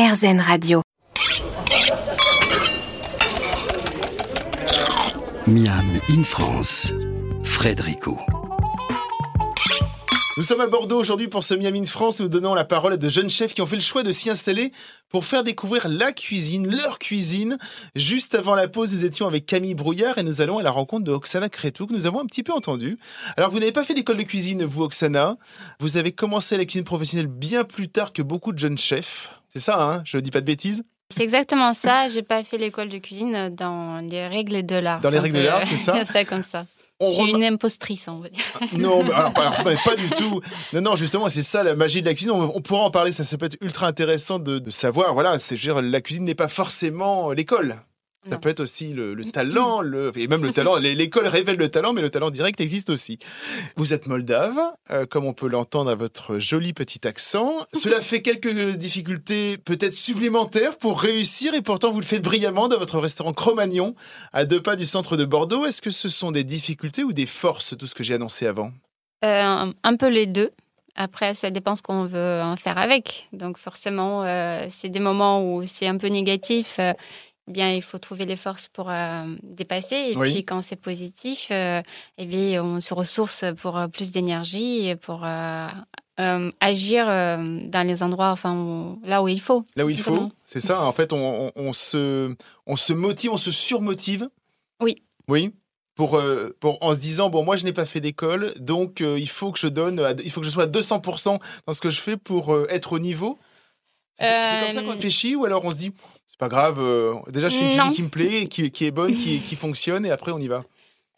[0.00, 0.80] RZN Radio.
[5.46, 6.94] Miam in France,
[7.44, 8.16] Frédérico.
[10.38, 12.18] Nous sommes à Bordeaux aujourd'hui pour ce Miami in France.
[12.18, 14.30] Nous donnons la parole à de jeunes chefs qui ont fait le choix de s'y
[14.30, 14.72] installer
[15.10, 17.58] pour faire découvrir la cuisine, leur cuisine.
[17.94, 21.04] Juste avant la pause, nous étions avec Camille Brouillard et nous allons à la rencontre
[21.04, 22.96] de Oksana Kretou que nous avons un petit peu entendu.
[23.36, 25.36] Alors, vous n'avez pas fait d'école de cuisine, vous, Oksana.
[25.78, 29.28] Vous avez commencé la cuisine professionnelle bien plus tard que beaucoup de jeunes chefs.
[29.52, 32.08] C'est ça, hein Je ne dis pas de bêtises c'est exactement ça.
[32.08, 35.00] J'ai pas fait l'école de cuisine dans les règles de l'art.
[35.00, 36.64] Dans les règles de l'art, c'est ça C'est comme ça.
[37.00, 38.44] On je suis une impostrice, on va dire.
[38.74, 40.40] Non, mais alors, pas du tout.
[40.74, 42.30] Non, non, justement, c'est ça la magie de la cuisine.
[42.30, 45.14] On, pourra en parler, ça, ça peut être ultra intéressant de, de savoir.
[45.14, 47.76] Voilà, c'est, la cuisine n'est pas forcément l'école.
[48.28, 50.76] Ça peut être aussi le, talent, le, et même le talent.
[50.76, 53.18] L'école révèle le talent, mais le talent direct existe aussi.
[53.76, 54.58] Vous êtes moldave,
[54.90, 57.54] euh, comme on peut l'entendre à votre joli petit accent.
[57.72, 62.78] Cela fait quelques difficultés peut-être supplémentaires pour réussir, et pourtant vous le faites brillamment dans
[62.78, 63.94] votre restaurant Cro-Magnon,
[64.34, 65.64] à deux pas du centre de Bordeaux.
[65.64, 68.70] Est-ce que ce sont des difficultés ou des forces, tout ce que j'ai annoncé avant?
[69.24, 70.50] Euh, Un peu les deux.
[70.96, 73.28] Après, ça dépend ce qu'on veut en faire avec.
[73.32, 76.78] Donc forcément, euh, c'est des moments où c'est un peu négatif
[77.50, 79.96] bien, il faut trouver les forces pour euh, dépasser.
[80.10, 81.82] Et puis, quand c'est positif, euh,
[82.18, 85.24] eh bien, on se ressource pour euh, plus d'énergie pour
[86.60, 89.64] agir dans les endroits, enfin, là où il faut.
[89.76, 90.84] Là où il faut, c'est ça.
[90.84, 92.34] En fait, on, se,
[92.66, 94.28] on se motive, on se surmotive.
[94.80, 95.02] Oui.
[95.28, 95.54] Oui.
[95.94, 96.20] Pour,
[96.60, 99.58] pour, en se disant bon moi je n'ai pas fait d'école donc il faut que
[99.58, 102.56] je donne il faut que je sois à 200% dans ce que je fais pour
[102.70, 103.38] être au niveau
[104.18, 105.92] c'est comme ça qu'on réfléchit ou alors on se dit
[106.40, 109.14] pas grave, euh, déjà je fais une cuisine qui me plaît, qui, qui est bonne,
[109.14, 110.62] qui, qui, fonctionne et après on y va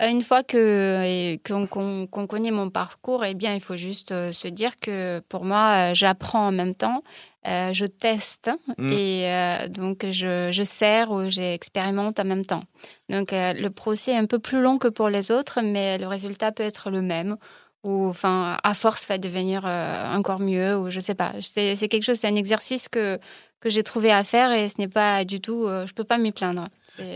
[0.01, 4.48] euh, une fois que qu'on connaît mon parcours, eh bien, il faut juste euh, se
[4.48, 7.05] dire que pour moi, j'apprends en même temps,
[7.45, 8.93] je teste mmh.
[8.93, 12.65] et donc je, je sers ou j'expérimente en même temps.
[13.09, 16.50] Donc le procès est un peu plus long que pour les autres, mais le résultat
[16.50, 17.37] peut être le même
[17.84, 22.16] ou enfin à force va devenir encore mieux ou je sais pas c'est quelque chose
[22.16, 23.19] c'est un exercice que
[23.62, 26.19] que j'ai trouvé à faire et ce n'est pas du tout euh, je peux pas
[26.19, 26.69] m'y plaindre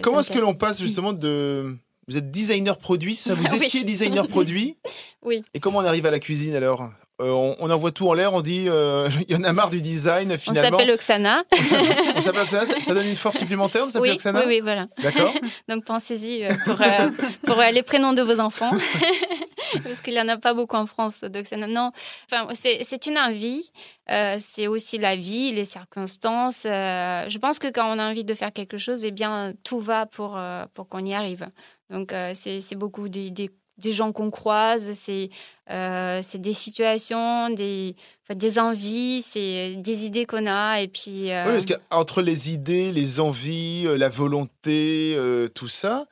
[0.02, 1.76] comment est-ce que l'on passe justement de
[2.08, 4.76] vous êtes designer produit ça vous étiez designer produit
[5.22, 6.88] oui et comment on arrive à la cuisine alors?
[7.18, 8.66] Euh, on, envoie tout en l'air, on dit
[9.28, 10.68] il y en a marre du design finalement.
[10.68, 11.44] On s'appelle Oksana.
[12.14, 14.86] on s'appelle Oksana, ça, donne une force supplémentaire oui, Oui, oui, voilà.
[15.02, 15.32] D'accord.
[15.66, 16.76] Donc pensez-y pour,
[17.46, 18.70] pour les prénoms de vos enfants.
[19.84, 21.20] parce qu'il n'y en a pas beaucoup en France.
[21.22, 21.92] Donc non,
[22.30, 23.70] enfin, c'est une envie.
[24.10, 26.64] Euh, c'est aussi la vie, les circonstances.
[26.64, 29.80] Euh, je pense que quand on a envie de faire quelque chose, eh bien, tout
[29.80, 31.48] va pour, euh, pour qu'on y arrive.
[31.90, 35.30] Donc, c'est beaucoup des, des, gens qu'on croise, c'est
[35.68, 37.94] des situations, des,
[38.34, 40.80] des envies, c'est des idées qu'on a.
[40.80, 45.16] Et puis, Oui, parce qu'entre les idées, les envies, la volonté,
[45.54, 46.06] tout ça,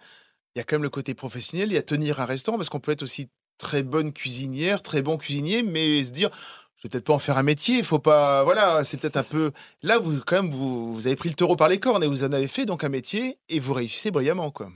[0.54, 2.69] il y a quand même le côté professionnel, il y a tenir un restaurant, parce
[2.69, 3.28] qu'on peut être aussi
[3.59, 6.31] très bonne cuisinière, très bon cuisinier, mais se dire
[6.76, 9.22] je vais peut-être pas en faire un métier, il faut pas voilà, c'est peut-être un
[9.22, 12.06] peu là vous quand même vous, vous, avez pris le taureau par les cornes et
[12.06, 14.69] vous en avez fait donc un métier et vous réussissez brillamment quoi.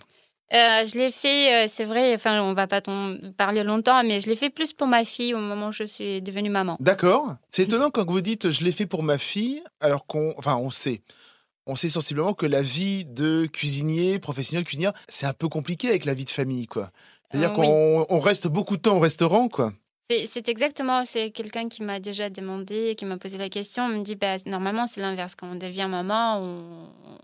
[0.55, 2.81] Euh, je l'ai fait, euh, c'est vrai, enfin, on va pas
[3.37, 6.22] parler longtemps, mais je l'ai fait plus pour ma fille au moment où je suis
[6.22, 6.78] devenue maman.
[6.81, 7.37] D'accord.
[7.50, 10.71] C'est étonnant quand vous dites je l'ai fait pour ma fille, alors qu'on, enfin, on
[10.71, 11.03] sait,
[11.67, 16.06] on sait sensiblement que la vie de cuisinier, professionnel cuisinière, c'est un peu compliqué avec
[16.06, 16.91] la vie de famille, quoi.
[17.31, 19.72] C'est-à-dire euh, qu'on reste beaucoup de temps au restaurant, quoi.
[20.11, 24.03] C'est exactement, c'est quelqu'un qui m'a déjà demandé, qui m'a posé la question, on me
[24.03, 26.41] dit, bah, normalement c'est l'inverse, quand on devient maman,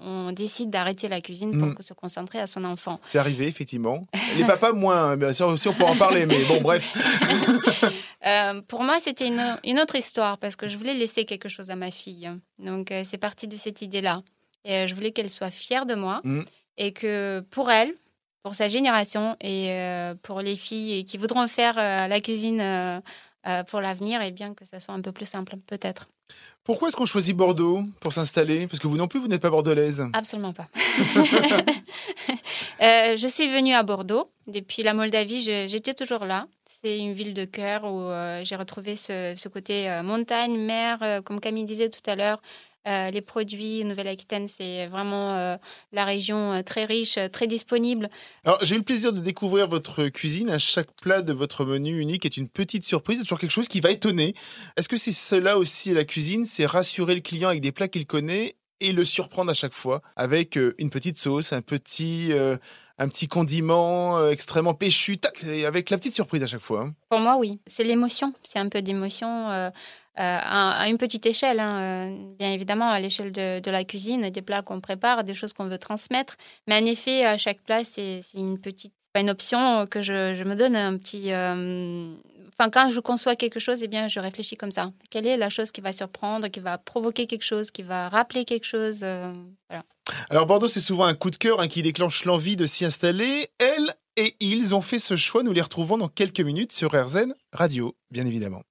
[0.01, 1.77] on, décide d'arrêter la cuisine pour mm.
[1.81, 3.01] se concentrer à son enfant.
[3.07, 4.05] C'est arrivé, effectivement.
[4.37, 6.93] Les papas moins, bien sûr aussi on peut en parler, mais bon, bref.
[8.27, 11.77] Euh, pour moi, c'était une, autre histoire, parce que je voulais laisser quelque chose à
[11.77, 12.31] ma fille.
[12.59, 14.23] Donc euh, c'est parti de cette idée-là.
[14.65, 16.41] Et je voulais qu'elle soit fière de moi, mm.
[16.79, 17.93] et que pour elle,
[18.45, 23.01] pour sa génération et euh, pour les filles qui voudront faire euh, la cuisine euh,
[23.69, 26.09] pour l'avenir, et bien que ça soit un peu plus simple, peut-être.
[26.63, 28.67] Pourquoi est-ce qu'on choisit Bordeaux pour s'installer?
[28.67, 30.07] Parce que vous non plus, vous n'êtes pas bordelaise.
[30.13, 30.69] Absolument pas.
[32.81, 34.31] je suis venue à Bordeaux.
[34.47, 36.47] Depuis la Moldavie, j'étais toujours là.
[36.67, 38.11] C'est une ville de cœur où
[38.45, 42.41] j'ai retrouvé ce, ce côté montagne, mer, comme Camille disait tout à l'heure.
[42.87, 45.57] Euh, les produits Nouvelle-Aquitaine, c'est vraiment euh,
[45.93, 48.11] la région euh, très riche, très disponible.
[48.45, 50.51] Alors, j'ai eu le plaisir de découvrir votre cuisine.
[50.51, 53.69] À chaque plat de votre menu unique est une petite surprise, c'est toujours quelque chose
[53.69, 54.35] qui va étonner.
[54.77, 56.45] Est-ce que c'est cela aussi la cuisine?
[56.45, 60.03] C'est rassurer le client avec des plats qu'il connaît et le surprendre à chaque fois
[60.15, 62.33] avec une petite sauce, un petit
[62.97, 66.83] un petit condiment extrêmement péchu, tac, avec la petite surprise à chaque fois.
[66.83, 66.95] Hein.
[67.09, 67.61] Pour moi, oui.
[67.67, 68.35] C'est l'émotion.
[68.43, 69.71] C'est un peu d'émotion.
[70.17, 74.81] À, une petite échelle, hein, bien évidemment, à l'échelle de, la cuisine, des plats qu'on
[74.81, 76.37] prépare, des choses qu'on veut transmettre.
[76.67, 80.77] Mais en effet, à chaque plat, c'est une petite, une option que je, me donne
[80.77, 81.33] un petit.
[81.33, 84.93] Enfin, quand je conçois quelque chose, eh bien, je réfléchis comme ça.
[85.11, 88.45] Quelle est la chose qui va surprendre, qui va provoquer quelque chose, qui va rappeler
[88.45, 89.05] quelque chose.
[90.31, 93.49] Alors Bordeaux, c'est souvent un coup de cœur hein, qui déclenche l'envie de s'y installer.
[93.59, 95.43] Elle et ils ont fait ce choix.
[95.43, 98.63] Nous les retrouvons dans quelques minutes sur RZN Radio, bien évidemment.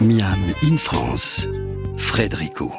[0.00, 1.46] Miam in France,
[1.96, 2.70] Frédérico.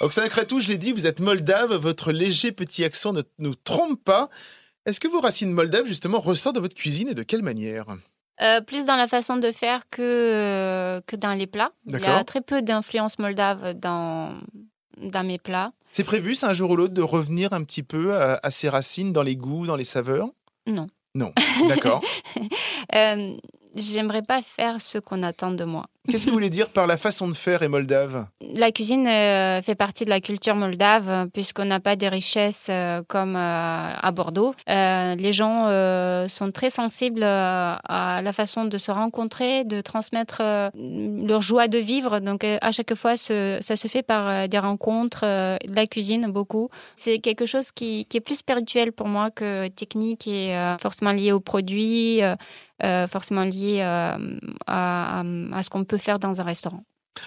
[0.00, 4.02] Oksana Kratou, je l'ai dit, vous êtes moldave, votre léger petit accent ne nous trompe
[4.02, 4.28] pas.
[4.86, 7.86] Est-ce que vos racines moldaves, justement, ressortent de votre cuisine et de quelle manière
[8.40, 11.72] euh, plus dans la façon de faire que, euh, que dans les plats.
[11.86, 14.38] Il y a très peu d'influence moldave dans,
[14.96, 15.72] dans mes plats.
[15.90, 18.68] C'est prévu, c'est un jour ou l'autre, de revenir un petit peu à, à, ses
[18.68, 20.28] racines dans les goûts, dans les saveurs?
[20.68, 20.86] Non.
[21.14, 21.32] Non,
[21.68, 22.00] d'accord.
[22.94, 23.36] euh,
[23.78, 25.86] J'aimerais pas faire ce qu'on attend de moi.
[26.10, 29.60] Qu'est-ce que vous voulez dire par la façon de faire et moldave La cuisine euh,
[29.60, 34.10] fait partie de la culture moldave puisqu'on n'a pas de richesses euh, comme euh, à
[34.12, 34.54] Bordeaux.
[34.66, 35.64] les gens
[36.28, 40.40] sont très sensibles à la façon de se rencontrer, de transmettre
[40.74, 42.20] leur joie de vivre.
[42.20, 46.70] Donc à chaque fois, ça se fait par des rencontres, la cuisine beaucoup.
[46.96, 51.32] C'est quelque chose qui, qui, est plus spirituel pour moi que technique et forcément lié
[51.32, 52.20] aux produits.
[53.10, 53.82] forcément lié
[54.68, 55.20] à,
[55.52, 56.84] à, ce qu'on peut faire dans un restaurant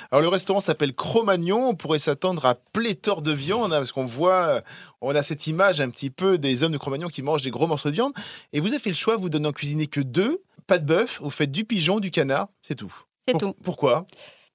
[0.10, 4.06] alors le restaurant s'appelle Cro-Magnon, on pourrait s'attendre à pléthore de viande, hein, parce qu'on
[4.06, 4.62] voit,
[5.02, 7.68] on a cette image un petit peu des hommes de Cro-Magnon qui mangent des gros
[7.68, 8.14] morceaux de viande.
[8.54, 11.30] Et vous avez fait le choix, vous donnant cuisiner que deux, pas de bœuf, vous
[11.30, 12.94] faites du pigeon, du canard, c'est tout.
[13.28, 13.54] C'est tout.
[13.64, 14.06] Pourquoi?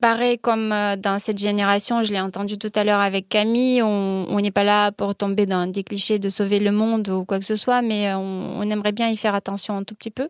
[0.00, 4.40] Pareil comme euh, dans cette génération, je l'ai entendu tout à l'heure avec Camille, on
[4.40, 7.46] n'est pas là pour tomber dans des clichés de sauver le monde ou quoi que
[7.46, 10.28] ce soit, mais on aimerait bien y faire attention un tout petit peu.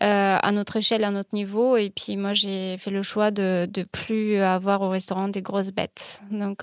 [0.00, 1.76] Euh, à notre échelle, à notre niveau.
[1.76, 5.72] Et puis moi, j'ai fait le choix de ne plus avoir au restaurant des grosses
[5.72, 6.20] bêtes.
[6.30, 6.62] Donc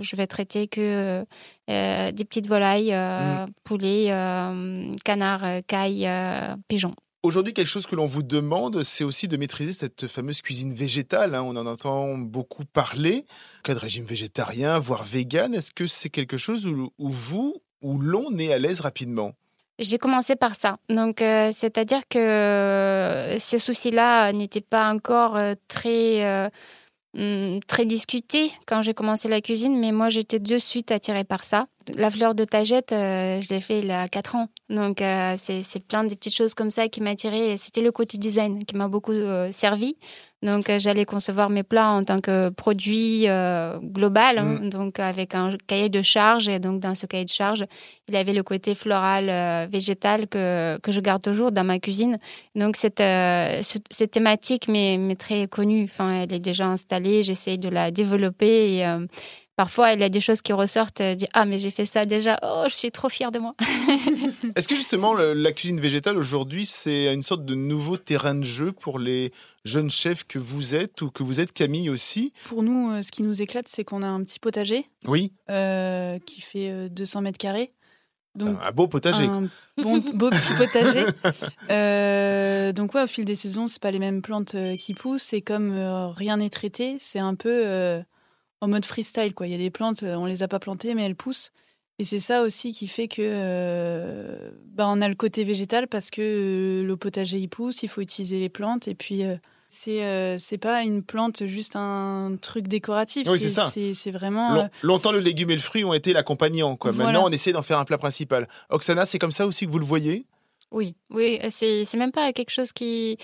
[0.00, 1.24] je vais traiter que
[1.70, 3.50] euh, des petites volailles, euh, mm.
[3.64, 4.08] poulets,
[5.04, 6.08] canards, cailles,
[6.68, 6.94] pigeons.
[7.22, 11.34] Aujourd'hui, quelque chose que l'on vous demande, c'est aussi de maîtriser cette fameuse cuisine végétale.
[11.34, 11.42] Hein.
[11.42, 13.24] On en entend beaucoup parler.
[13.64, 17.98] Cas de régime végétarien, voire vegan, est-ce que c'est quelque chose où, où vous, où
[17.98, 19.32] l'on est à l'aise rapidement?
[19.78, 20.78] J'ai commencé par ça.
[20.88, 26.50] Donc, euh, c'est-à-dire que euh, ces soucis-là n'étaient pas encore euh, très,
[27.14, 31.44] hmm, très discutés quand j'ai commencé la cuisine, mais moi, j'étais de suite attirée par
[31.44, 31.66] ça.
[31.94, 34.48] La fleur de tagette, je l'ai fait il y a 4 ans.
[34.70, 34.98] Donc,
[35.36, 37.56] c'est plein de petites choses comme ça qui m'attiraient.
[37.58, 39.12] C'était le côté design qui m'a beaucoup
[39.52, 39.96] servi.
[40.46, 44.70] Donc, euh, j'allais concevoir mes plats en tant que produit euh, global, hein, mm.
[44.70, 46.46] donc avec un cahier de charge.
[46.46, 47.64] Et donc, dans ce cahier de charge,
[48.08, 52.18] il avait le côté floral, euh, végétal que, que je garde toujours dans ma cuisine.
[52.54, 53.02] Donc, cette,
[53.90, 55.84] cette thématique m'est très connue.
[55.84, 57.24] Enfin, elle est déjà installée.
[57.24, 58.76] J'essaie de la développer.
[58.76, 58.86] Et,
[59.56, 62.04] Parfois, il y a des choses qui ressortent, euh, dit ah mais j'ai fait ça
[62.04, 63.54] déjà, oh je suis trop fière de moi.
[64.54, 68.72] Est-ce que justement la cuisine végétale aujourd'hui c'est une sorte de nouveau terrain de jeu
[68.72, 69.32] pour les
[69.64, 72.34] jeunes chefs que vous êtes ou que vous êtes Camille aussi?
[72.44, 74.90] Pour nous, euh, ce qui nous éclate, c'est qu'on a un petit potager.
[75.06, 75.32] Oui.
[75.48, 77.72] Euh, qui fait 200 mètres carrés.
[78.34, 79.24] Donc, un beau potager.
[79.24, 79.48] Un
[79.78, 81.06] bon, beau petit potager.
[82.74, 85.72] donc ouais, au fil des saisons, c'est pas les mêmes plantes qui poussent et comme
[86.14, 88.04] rien n'est traité, c'est un peu
[88.60, 89.34] en mode freestyle.
[89.34, 89.46] Quoi.
[89.46, 91.52] Il y a des plantes, euh, on les a pas plantées, mais elles poussent.
[91.98, 96.10] Et c'est ça aussi qui fait que euh, bah, on a le côté végétal parce
[96.10, 99.22] que euh, le potager y pousse, il faut utiliser les plantes et puis
[99.68, 103.26] c'est c'est pas une plante juste un truc décoratif.
[103.30, 103.70] Oui, c'est ça.
[103.70, 106.92] C'est vraiment longtemps le légume et le fruit ont été l'accompagnant quoi.
[106.92, 108.46] Maintenant on essaie d'en faire un plat principal.
[108.68, 110.26] Oksana, c'est comme ça aussi que vous le voyez?
[110.70, 113.16] Oui, oui, c'est c'est même pas quelque chose qui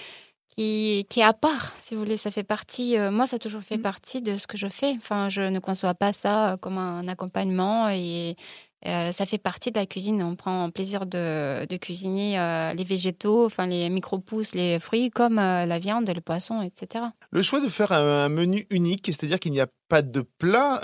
[0.56, 2.16] qui, qui est à part, si vous voulez.
[2.16, 3.82] Ça fait partie, euh, moi, ça a toujours fait mmh.
[3.82, 4.94] partie de ce que je fais.
[4.96, 8.36] Enfin, je ne conçois pas ça comme un accompagnement et,
[8.84, 10.22] euh, ça fait partie de la cuisine.
[10.24, 15.36] On prend plaisir de, de cuisiner euh, les végétaux, enfin les micro-pousses, les fruits, comme
[15.36, 17.04] la viande, le poisson, etc.
[17.30, 20.76] Le choix de faire un, menu unique, c'est-à-dire qu'il n'y a pas de plat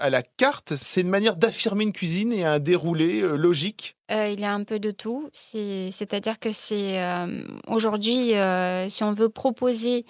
[0.00, 4.44] à la carte, c'est une manière d'affirmer une cuisine et un déroulé logique il y
[4.44, 5.28] a un peu de tout.
[5.32, 6.98] C'est-à-dire que c'est
[7.66, 8.32] aujourd'hui,
[8.88, 10.06] si on veut proposer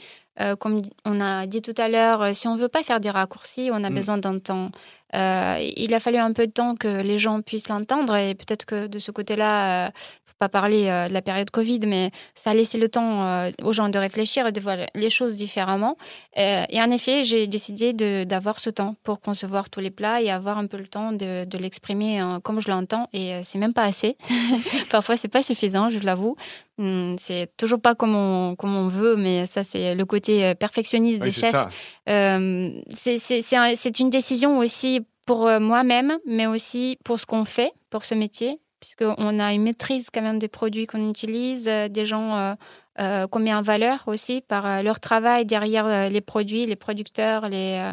[0.61, 3.83] comme on a dit tout à l'heure, si on veut pas faire des raccourcis, on
[3.83, 3.95] a mmh.
[3.95, 4.71] besoin d'un temps.
[5.13, 8.87] il a fallu un peu de temps que les gens puissent l'entendre et peut-être que
[8.87, 9.91] de ce côté-là,
[10.39, 13.99] pas parler de la période Covid, mais ça a laissé le temps aux gens de
[13.99, 15.97] réfléchir et de voir les choses différemment.
[16.37, 17.93] et en effet, j'ai décidé
[18.25, 21.45] d'avoir ce temps pour concevoir tous les plats et avoir un peu le temps de,
[21.45, 23.09] de l'exprimer comme je l'entends.
[23.13, 24.17] Et c'est même pas assez.
[24.91, 26.37] Parfois, c'est pas suffisant, je l'avoue.
[26.79, 31.23] Hmm, c'est toujours pas comme on, comme on veut, mais ça, c'est le côté perfectionniste
[31.23, 31.67] des chefs.
[32.07, 38.15] c'est une décision aussi pour euh, moi-même, mais aussi pour ce qu'on fait, pour ce
[38.15, 42.55] métier, puisqu'on a une maîtrise quand même des produits qu'on utilise, euh, des gens
[42.99, 47.93] euh, qu'on met en valeur aussi par leur travail derrière les produits, les producteurs, les,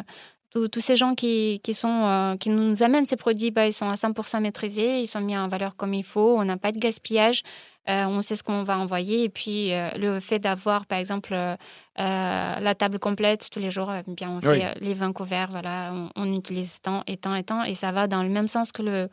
[0.50, 3.94] tous ces gens qui, qui sont, qui nous amènent ces produits, bah, ils sont à
[3.94, 7.42] 100% maîtrisés, ils sont mis en valeur comme il faut, on n'a pas de gaspillage.
[7.88, 9.24] Euh, on sait ce qu'on va envoyer.
[9.24, 11.56] Et puis, euh, le fait d'avoir, par exemple, euh,
[11.96, 16.32] la table complète tous les jours, eh bien, on fait les vins couverts, voilà, on,
[16.32, 17.64] utilise tant et tant et tant.
[17.64, 19.08] Et ça va dans le même sens que le.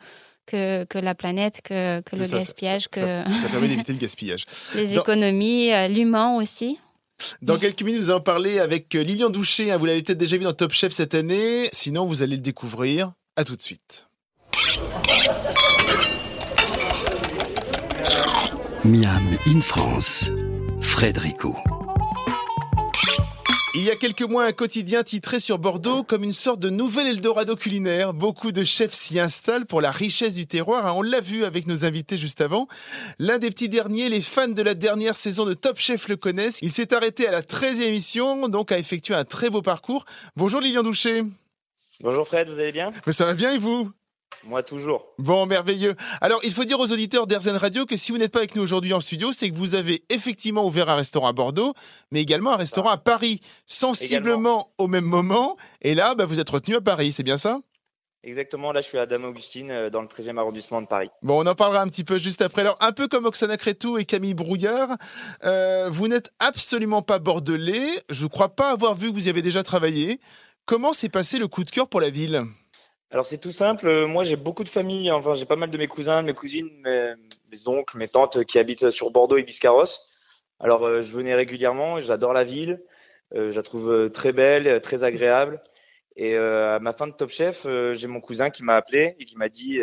[0.50, 2.82] Que, que la planète, que, que le gaspillage.
[2.82, 3.00] Ça, que...
[3.00, 4.44] ça, permet d'éviter le gaspillage.
[4.74, 6.78] Les économies, l'humain aussi.
[7.42, 9.70] Dans quelques minutes, vous allons parler avec Lilian Doucher.
[9.70, 9.76] Hein.
[9.76, 11.68] Vous l'avez peut-être déjà vu dans Top Chef cette année.
[11.72, 13.12] Sinon, vous allez le découvrir.
[13.36, 14.06] À tout de suite.
[18.84, 20.30] Miam in France,
[20.80, 21.54] Frédérico.
[23.72, 27.06] Il y a quelques mois, un quotidien titré sur Bordeaux comme une sorte de nouvel
[27.06, 28.12] Eldorado culinaire.
[28.12, 30.88] Beaucoup de chefs s'y installent pour la richesse du terroir.
[30.88, 30.94] Hein.
[30.96, 32.66] On l'a vu avec nos invités juste avant.
[33.20, 36.58] L'un des petits derniers, les fans de la dernière saison de Top Chef le connaissent.
[36.62, 40.04] Il s'est arrêté à la 13e émission, donc a effectué un très beau parcours.
[40.34, 41.22] Bonjour Lilian Doucher.
[42.00, 42.92] Bonjour Fred, vous allez bien?
[43.06, 43.92] Mais ça va bien et vous?
[44.44, 45.06] Moi, toujours.
[45.18, 45.94] Bon, merveilleux.
[46.20, 48.62] Alors, il faut dire aux auditeurs d'Airzen Radio que si vous n'êtes pas avec nous
[48.62, 51.74] aujourd'hui en studio, c'est que vous avez effectivement ouvert un restaurant à Bordeaux,
[52.10, 55.56] mais également un restaurant à Paris, sensiblement au même moment.
[55.82, 57.60] Et là, bah, vous êtes retenu à Paris, c'est bien ça?
[58.22, 61.08] Exactement, là je suis à Dame Augustine euh, dans le 13e arrondissement de Paris.
[61.22, 62.60] Bon, on en parlera un petit peu juste après.
[62.60, 64.90] Alors, un peu comme Oksana Crétou et Camille Brouillard,
[65.44, 67.88] euh, vous n'êtes absolument pas bordelais.
[68.10, 70.20] Je ne crois pas avoir vu que vous y avez déjà travaillé.
[70.66, 72.44] Comment s'est passé le coup de cœur pour la ville?
[73.10, 73.88] Alors c'est tout simple.
[73.88, 75.10] Euh, moi j'ai beaucoup de familles.
[75.10, 78.90] Enfin j'ai pas mal de mes cousins, mes cousines, mes, oncles, mes tantes qui habitent
[78.90, 80.02] sur Bordeaux et Biscarrosse.
[80.60, 82.00] Alors euh, je venais régulièrement.
[82.00, 82.82] J'adore la ville.
[83.34, 85.60] Euh, je la trouve très belle, très agréable.
[86.16, 89.38] Et à ma fin de Top Chef, j'ai mon cousin qui m'a appelé et qui
[89.38, 89.80] m'a dit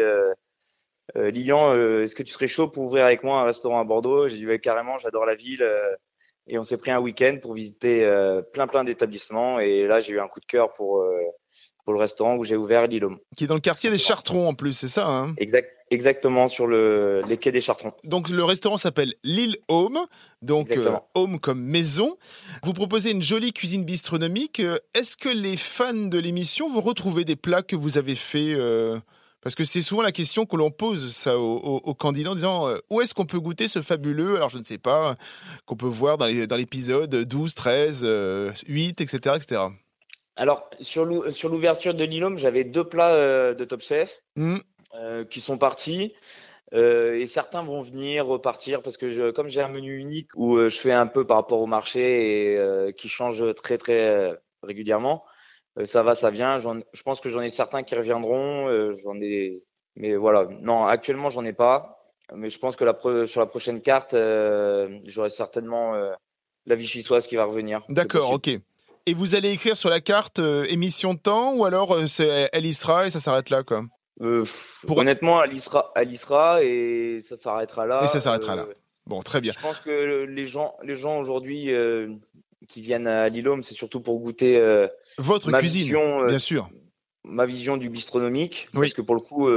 [1.16, 4.28] Lilian, est-ce que tu serais chaud pour ouvrir avec moi un restaurant à Bordeaux?
[4.28, 4.98] J'ai dit ouais, carrément.
[5.00, 5.66] J'adore la ville.
[6.46, 8.06] et on s'est pris un week-end pour visiter
[8.54, 9.60] plein plein d'établissements.
[9.60, 11.04] Et là j'ai eu un coup de cœur pour
[11.88, 14.54] pour le restaurant où j'ai ouvert l'île Qui est dans le quartier des Chartrons en
[14.54, 17.94] plus, c'est ça hein exact, Exactement, sur le, les quais des Chartrons.
[18.04, 20.00] Donc le restaurant s'appelle l'île Home,
[20.42, 22.18] donc euh, Home comme maison.
[22.64, 24.60] Vous proposez une jolie cuisine bistronomique.
[24.60, 28.58] Euh, est-ce que les fans de l'émission vont retrouver des plats que vous avez faits
[28.58, 29.00] euh,
[29.42, 33.00] Parce que c'est souvent la question que l'on pose ça aux, candidats en disant où
[33.00, 35.16] est-ce qu'on peut goûter ce fabuleux, alors je ne sais pas,
[35.66, 38.06] qu'on peut voir dans l'épisode 12, 13,
[38.68, 39.36] 8, etc.
[39.38, 39.62] etc.
[40.38, 44.58] Alors, sur l'ouverture de Nilom, j'avais deux plats euh, de Top Chef mm.
[44.94, 46.14] euh, qui sont partis.
[46.74, 50.60] Euh, et certains vont venir repartir parce que je, comme j'ai un menu unique où
[50.60, 55.24] je fais un peu par rapport au marché et qui change très très régulièrement,
[55.86, 56.58] ça va, ça vient.
[56.58, 58.92] Je pense que j'en ai certains qui reviendront.
[58.92, 59.62] j'en ai,
[59.96, 62.12] mais voilà, non, actuellement j'en ai pas.
[62.36, 64.14] Mais je pense que la sur la prochaine carte,
[65.06, 65.94] j'aurai certainement
[66.66, 67.80] la vichysoise qui va revenir.
[67.88, 68.50] D'accord, ok.
[69.08, 72.50] Et vous allez écrire sur la carte euh, émission de temps ou alors euh, c'est
[72.52, 73.86] elle y sera et ça s'arrête là quoi?
[74.20, 74.44] Euh,
[74.86, 78.04] Honnêtement, elle y, sera, elle y sera et ça s'arrêtera là.
[78.04, 78.66] Et ça s'arrêtera là.
[79.06, 79.54] Bon, très bien.
[79.54, 81.70] Je pense que les gens, les gens aujourd'hui
[82.68, 84.60] qui viennent à Lilôme, c'est surtout pour goûter
[85.20, 85.96] votre cuisine,
[86.28, 86.70] bien sûr.
[87.24, 89.48] Ma vision du bistronomique, parce que pour le coup,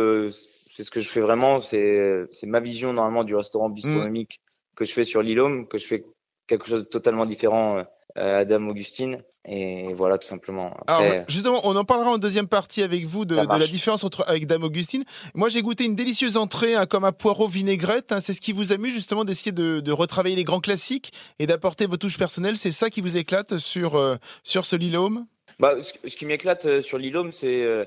[0.71, 1.61] c'est ce que je fais vraiment.
[1.61, 4.41] C'est ma vision normalement du restaurant bistronomique
[4.77, 6.05] que je fais sur Lilôme, que je fais
[6.47, 7.83] quelque chose de totalement différent
[8.17, 9.19] à Dame Augustine.
[9.47, 10.77] Et voilà, tout simplement.
[10.87, 14.47] Alors, justement, on en parlera en deuxième partie avec vous de, la différence entre avec
[14.47, 15.03] Dame Augustine.
[15.35, 18.13] Moi, j'ai goûté une délicieuse entrée, hein, comme un poireau vinaigrette.
[18.13, 18.21] Hein.
[18.21, 21.97] c'est ce qui vous amuse justement d'essayer de, retravailler les grands classiques et d'apporter vos
[21.97, 22.59] touches personnelles.
[22.59, 25.27] C'est ça qui vous éclate sur euh, sur ce Lilôme
[25.59, 27.85] bah, ce, qui m'éclate euh, sur Lilôme, c'est euh,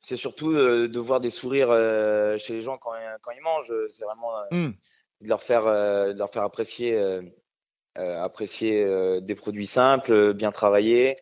[0.00, 1.68] c'est surtout de voir des sourires
[2.38, 3.72] chez les gens quand, quand ils mangent.
[3.88, 4.70] C'est vraiment mmh.
[5.20, 7.20] de leur faire de leur faire apprécier euh,
[7.96, 11.16] apprécier euh, des produits simples, euh, bien travaillés,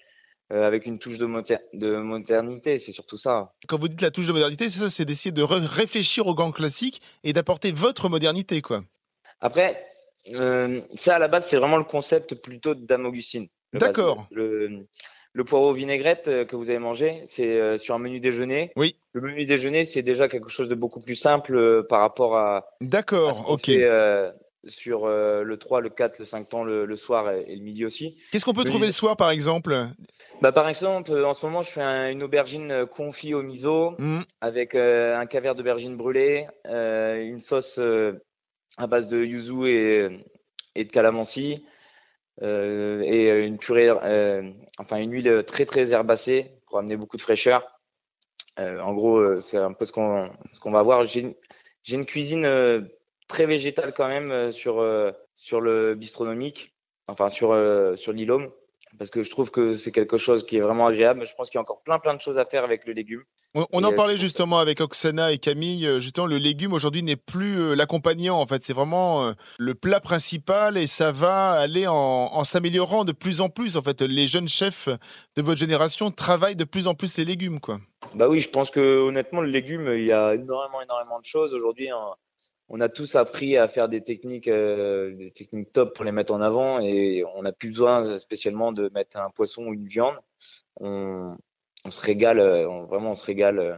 [0.51, 1.27] avec une touche de,
[1.75, 2.79] de modernité.
[2.79, 3.53] C'est surtout ça.
[3.67, 6.53] Quand vous dites la touche de modernité, c'est ça, c'est d'essayer de réfléchir aux grands
[6.53, 8.83] classiques et d'apporter votre modernité, quoi.
[9.43, 9.85] Après,
[10.25, 13.49] ça à la base, c'est vraiment le concept plutôt de Dame Augustine.
[13.75, 14.27] D'accord.
[14.31, 14.87] Le,
[15.35, 18.73] le, poireau vinaigrette que vous avez mangé, c'est sur un menu déjeuner.
[18.75, 18.97] Oui.
[19.13, 22.71] Le menu déjeuner, c'est déjà quelque chose de beaucoup plus simple par rapport à.
[22.81, 23.67] D'accord, ok.
[23.67, 24.33] Fait,
[24.65, 28.17] sur le 3, le 4, le 5 temps le, soir et, le midi aussi.
[28.33, 29.87] Qu'est-ce qu'on peut trouver le soir par exemple?
[30.43, 34.21] Bah, Par exemple, en ce moment, je fais une aubergine confit au miso mmh.
[34.41, 37.81] avec un caviar d'aubergine brûlée, une sauce
[38.77, 40.09] à base de yuzu et,
[40.75, 41.65] et de calamansi.
[42.43, 47.23] Euh, et une purée, euh, enfin une huile très très herbacée pour amener beaucoup de
[47.23, 47.67] fraîcheur.
[48.61, 51.05] Euh, en gros, c'est un peu ce qu'on ce qu'on va voir.
[51.05, 51.35] J'ai
[51.89, 52.89] une cuisine
[53.29, 54.85] très végétale quand même sur
[55.35, 56.75] sur le bistronomique,
[57.07, 57.57] enfin sur
[57.97, 58.51] sur l'îlôme
[58.99, 61.27] parce que je trouve que c'est quelque chose qui est vraiment agréable.
[61.27, 63.23] Je pense qu'il y a encore plein plein de choses à faire avec le légume.
[63.55, 65.87] On, en parlait justement avec Oksana et Camille.
[65.87, 68.39] Euh, justement, le légume aujourd'hui n'est plus euh, l'accompagnant.
[68.39, 73.13] En fait, c'est vraiment euh, le plat principal et ça va aller en, s'améliorant de
[73.13, 73.79] plus en plus.
[73.79, 74.89] En fait, les jeunes chefs
[75.37, 77.79] de votre génération travaillent de plus en plus les légumes, quoi.
[78.15, 81.55] Bah oui, je pense que honnêtement, le légume, il y a énormément, énormément de choses
[81.55, 81.91] aujourd'hui.
[81.91, 82.15] Hein
[82.69, 86.33] on a tous appris à faire des techniques, euh, des techniques top pour les mettre
[86.33, 90.17] en avant et on n'a plus besoin spécialement de mettre un poisson ou une viande.
[90.81, 91.37] On,
[91.89, 93.75] se régale, euh, vraiment on se régale euh,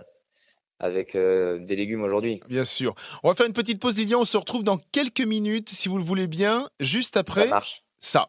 [0.80, 2.40] avec des légumes aujourd'hui.
[2.48, 2.94] Bien sûr.
[3.22, 4.22] On va faire une petite pause, Lilian.
[4.22, 7.50] On se retrouve dans quelques minutes, si vous le voulez bien, juste après
[8.00, 8.28] ça.